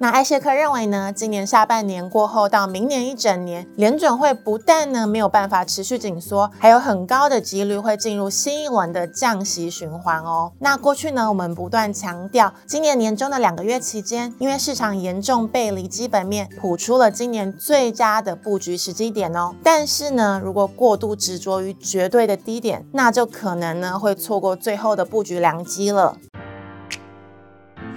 [0.00, 10.52] 那艾谢克认为呢，今年下半年过后到明年一整年，联准会不但呢没有办法持续紧缩，还有很高的几率会进入新一轮的降息循环哦。
[10.58, 19.54] 那过去呢，我们不断强调，今年年中的两个月期间，因为市场严重背离基本面，谱出了今年最佳的布局时机点哦。
[19.62, 26.18] 但是呢，如果过度执着于绝对的低点，那就可能呢会错过最后的布局良机了。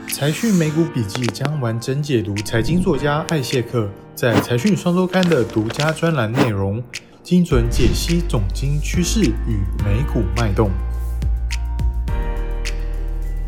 [0.09, 6.81] 财讯美股笔记将完整解读财经作家艾谢克在财讯双周刊的独家专栏内容，
[7.21, 10.71] 精准解析总经趋势与美股脉动。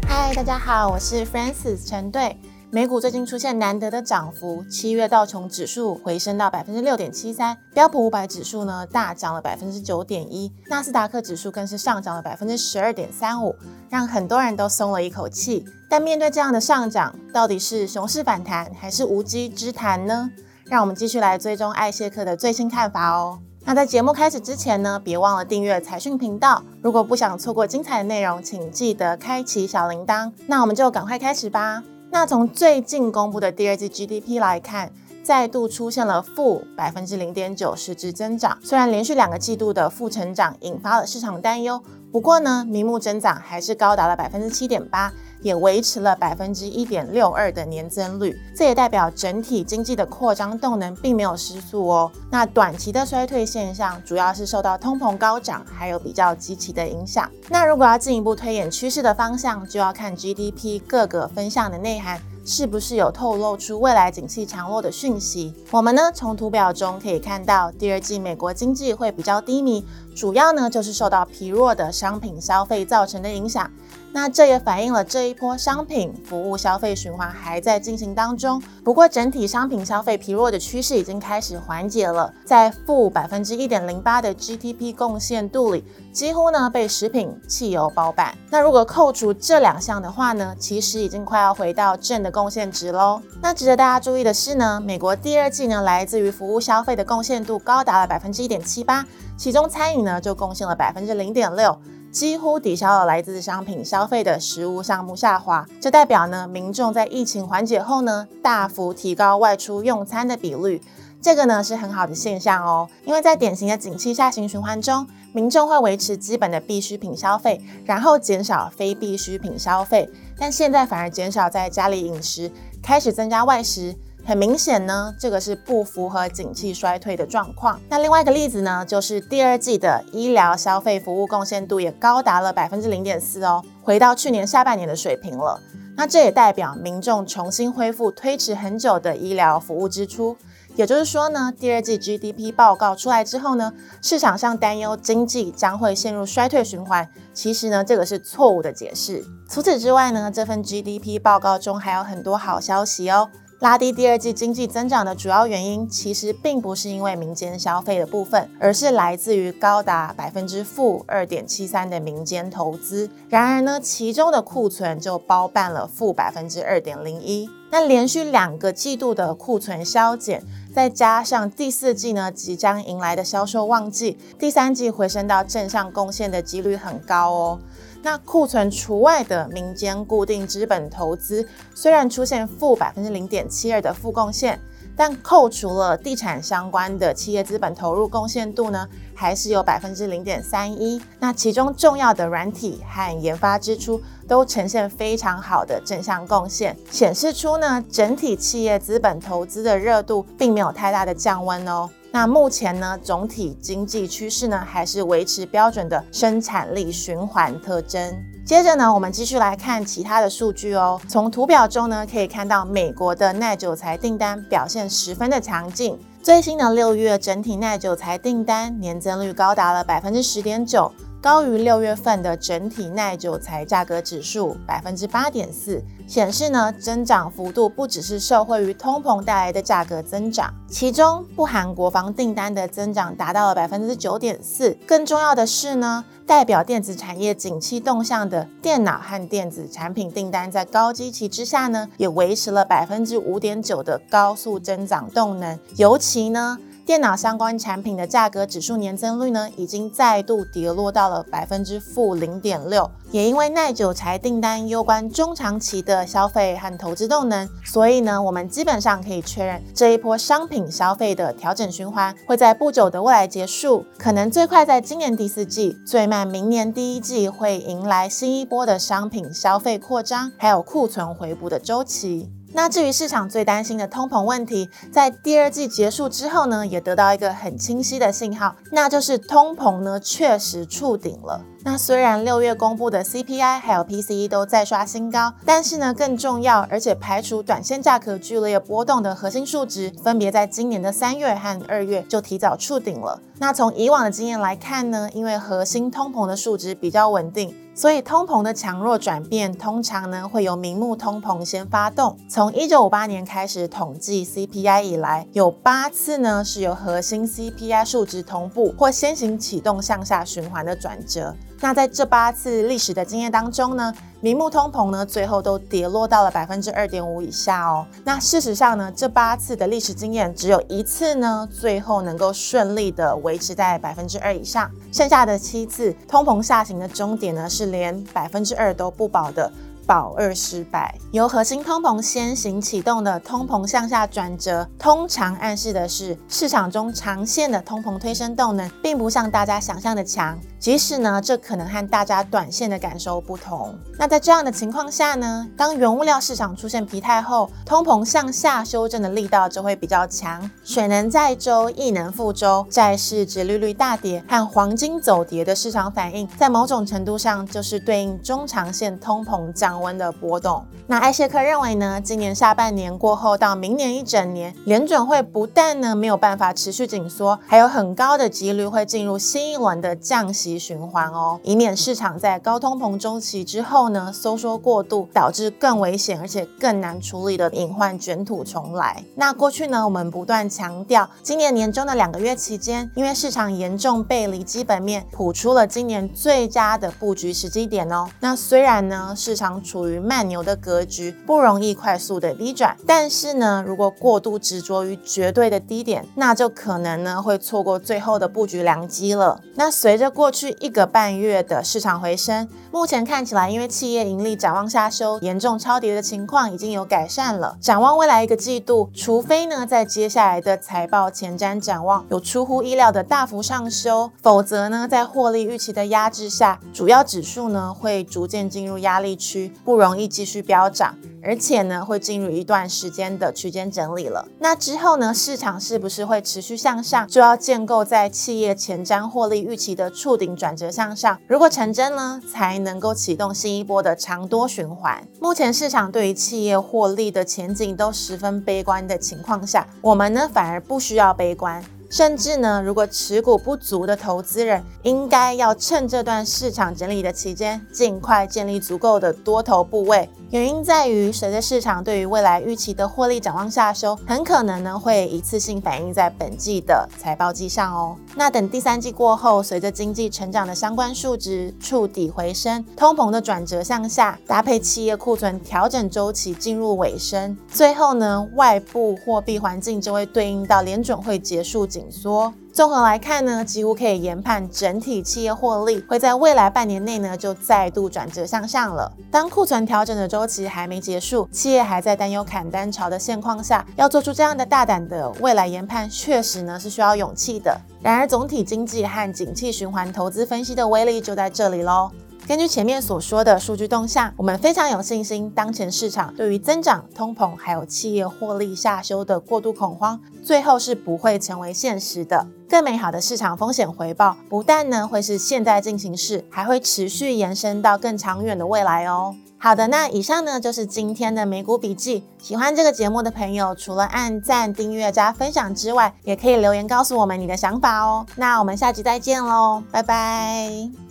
[0.08, 2.36] 嗨，大家好，我是 Francis 陈队。
[2.72, 13.56] 美股最近出现难得的涨幅，七月道琼指数回升到百分之六点七三，标普五百指数呢大涨了百分之九点一，纳斯达克指数更是上涨了百分之十二点三五，
[13.90, 15.66] 让很多人都松了一口气。
[15.90, 20.30] 但面对这样的上涨，到底是熊市反弹还是无稽之谈呢？
[20.66, 23.40] 让我们继续来追踪艾谢克的最新看法哦。
[23.66, 26.62] 那在节目开始之前呢，别忘了订阅财讯频道。
[26.84, 30.32] 如果不想错过精彩的内容，请记得开启小铃铛。
[30.46, 31.84] 那我们就赶快开始吧。
[32.12, 34.92] 那从最近公布的第二季 GDP 来看，
[35.30, 38.58] 再度出现了负百分之零点九实质增长。
[38.64, 41.80] 虽然连续两个季度的负成长引发了市场担忧，
[42.12, 45.14] 不过呢，名目增长还是高达了百分之七点八。
[45.42, 52.12] 也维持了百分之一点六二的年增率，这也代表整体经济的扩张动能并没有失速哦。
[52.30, 57.32] 那短期的衰退现象主要是受到通膨高涨，还有比较积极的影响。
[57.48, 65.54] 那如果要进一步推演趋势的方向，就要看 GDP 各个分项的内涵是不是有透露出未来景气强弱的讯息。
[65.70, 73.70] 我们呢从图表中可以看到，第二季美国经济会比较低迷，主要呢就是受到疲弱的商品消费造成的影响。
[74.12, 78.62] 那这也反映了这一波商品服务消费循环还在进行当中。
[78.84, 88.36] 不过，整体商品消费疲弱的趋势已经开始缓解了，在负百分之一点零八的 GDP 贡献度里，几乎呢被食品、汽油包办。
[88.50, 93.22] 那如果扣除这两项的话呢，其实已经快要回到正的贡献值喽。
[93.42, 99.06] 那值得大家注意的是呢，美国第二季呢来自于服务消费的贡献度高达了百分之一点七八，
[99.38, 101.78] 其中餐饮呢就贡献了百分之零点六。
[102.12, 110.82] 几乎抵消了来自商品消费的实物项目下滑，这代表呢，民众在疫情缓解后呢，大幅提高外出用餐的比率，
[111.22, 112.90] 这个呢是很好的现象哦。
[113.06, 123.96] 因为在典型的景气下行循环中，民众会维持基本的必需品消费，然后减少非必需品消费，但现在反而减少在家里饮食，开始增加外食。
[124.30, 127.82] 很明显呢，这个是不符合景气衰退的状况。
[127.90, 135.60] 那另外一个例子呢，就是第二季的医疗消费服务贡献度也高达了百分之零点四哦，回到去年下半年的水平了。
[135.98, 140.38] 那这也代表民众重新恢复推迟很久的医疗服务支出。
[140.76, 149.26] 也就是说呢，第二季 GDP 报告出来之后呢，市场上担忧经济将会陷入衰退循环，其实呢，这个是错误的解释。
[149.50, 153.32] 除此之外呢，这份 GDP 报告中还有很多好消息哦。
[153.60, 163.10] 拉低第二季经济增长的主要原因，其实并不是因为民间消费的部分，而是来自于高达百分之负二点七三的民间投资。
[163.28, 167.50] 然而呢，其中的库存就包办了负百分之二点零一。
[167.70, 170.42] 那连续两个季度的库存消减，
[170.80, 177.60] 再加上第四季呢即将迎来的销售旺季，第三季回升到正向贡献的几率很高哦。
[178.02, 181.46] 那库存除外的民间固定资本投资
[181.76, 184.58] 虽然出现负百分之零点七二的负贡献，
[185.00, 191.02] 但扣除了地产相关的企业资本投入贡献度呢，还是有百分之零点三一。
[191.22, 201.90] 那其中重要的软体和研发支出都呈现非常好的正向贡献，显示出呢整体企业资本投资的热度并没有太大的降温哦。
[202.12, 208.18] 那目前呢，总体经济趋势呢，还是维持标准的生产力循环特征。
[208.44, 211.00] 接着呢，我们继续来看其他的数据哦。
[211.08, 216.00] 从图表中呢，可以看到美国的耐久材订单表现十分的强劲。
[216.24, 220.92] 最新的六月整体耐久材订单年增率高达了百分之十点九。
[221.22, 234.78] 高于六月份的整体耐久材价格指数百分之八点四，显示呢增长幅度不只是受惠于通膨带来的价格增长，其中不含国防订单的增长达到了百分之九点四。
[234.88, 236.06] 更重要的是呢。
[236.30, 245.58] 代表电子产业景气动向的电脑和电子产品订单，在高基期之下呢，也维持了百分之五点九的高速增长动能。
[245.78, 252.90] 尤其呢，电脑相关产品的价格指数年增率呢，已经再度跌落到了百分之负零点六。
[253.12, 272.32] 也因为耐久材订单攸关中长期的消费和投资动能，所以呢，我们基本上可以确认这一波商品消费的调整循环会在不久的未来结束，可能最快在今年第四季，最慢明年第一季会迎来新一波的商品消费扩张，还有库存回补的周期。
[272.52, 281.46] 那至于市场最担心的通膨问题，在第二季结束之后呢，也得到一个很清晰的信号，那就是通膨呢确实触顶了。
[281.62, 293.22] 那虽然六月公布的 CPI 还有 PCE 都在刷新高，但是呢，更重要而且排除短线价格剧烈波动的核心数值，分别在今年的三月和二月就提早触顶了。
[293.40, 302.18] 那从以往的经验来看呢，因为核心通膨的数值比较稳定，所以通膨的强弱转变通常呢会由明目通膨先发动。
[302.30, 311.36] 从一九五八年开始统计 CPI 以来，有八次呢是由核心 CPI 数值同步或先行启动向下循环的转折。
[311.62, 317.86] 那在这八次历史的经验当中呢，明目通膨呢最后都跌落到了百分之二点五以下哦。
[318.06, 329.52] 那事实上呢，这八次的历史经验只有一次呢，最后能够顺利的维持在百分之二以上，剩下的七次通膨下行的终点呢是连百分之二都不保的。
[329.90, 340.38] 保二失败，由核心通膨先行启动的通膨向下转折，通常暗示的是市场中长线的通膨推升动能，并不像大家想象的强。
[340.60, 343.74] 即使呢，这可能和大家短线的感受不同。
[343.98, 350.52] 那在这样的情况下呢，当原物料市场出现疲态后，通膨向下修正的力道就会比较强。
[350.64, 352.68] 水能载舟，亦能覆舟。
[352.70, 360.64] 债市殖利率大跌和黄金走跌的市场反应，在某种程度上就是对应中长线通膨降温的波动。
[360.88, 370.50] 那艾谢克认为呢，今年下半年过后到明年一整年，联准会不但呢没有办法持续紧缩，还有很高的几率会进入新一轮的降息。
[370.60, 379.04] 循环哦，以免市场在高通膨周期之后呢收缩过度，导致更危险而且更难处理的隐患卷土重来。
[379.16, 388.10] 那过去呢，我们不断强调，今年年中的两个月期间，因为市场严重背离基本面，谱出了今年最佳的布局时机点哦。
[388.20, 399.42] 那虽然呢，市场处于慢牛的格局，不容易快速的低转，但是呢，如果过度执着于绝对的低点，那就可能呢会错过最后的布局良机了。
[399.56, 400.50] 那随着过去。
[400.60, 407.58] 一个半月的市场回升，目前看起来，因为企业盈利展望下修，严重超跌的情况已经有改善了。
[407.62, 420.96] 展望未来一个季度，除非呢在接下来的财报前瞻展望有出乎意料的大幅上修，否则呢在获利预期的压制下，主要指数呢会逐渐进入压力区不容易继续飙涨。
[421.22, 424.26] 而且呢，会进入一段时间的区间整理了。
[424.40, 431.20] 那之后呢，市场是不是会持续向上，就要建构在企业前瞻获利预期的触顶转折向上。
[431.28, 435.06] 如果成真呢，才能够启动新一波的长多循环。
[435.20, 441.62] 目前市场对于企业获利的前景都十分悲观的情况下，我们呢反而不需要悲观。
[441.90, 450.08] 甚至呢，如果持股不足的投资人，应该要趁这段市场整理的期间，尽快建立足够的多头部位。
[450.32, 457.98] 原因在于，随着市场对于未来预期的获利展望下修，很可能呢会一次性反映在本季的财报季上哦。
[458.16, 472.32] 那等第三季过后，随着经济成长的相关数值触底回升，通膨的转折向下，搭配企业库存调整周期进入尾声，最后呢，外部货币环境就会对应到联准会结束紧缩。
[472.52, 478.92] 综合来看呢，几乎可以研判整体企业获利会在未来半年内呢就再度转折向上了。
[479.10, 487.56] 当库存调整的周期还没结束，企业还在担忧砍单潮的现况下，要做出这样的大胆的未来研判，确实呢是需要勇气的。
[487.82, 491.90] 然而，总体经济和景气循环投资分析的威力就在这里喽。
[492.30, 502.28] 根据前面所说的数据动向，我们非常有信心，当前市场对于增长、通膨还有企业获利下修的过度恐慌，最后是不会成为现实的。
[502.48, 509.16] 更美好的市场风险回报，不但呢会是现在进行式，还会持续延伸到更长远的未来哦。
[509.40, 512.04] 好的，那以上呢就是今天的美股笔记。
[512.20, 518.06] 喜欢这个节目的朋友，除了按赞、订阅加分享之外，也可以留言告诉我们你的想法哦。
[518.18, 520.89] 那我们下集再见喽，拜拜。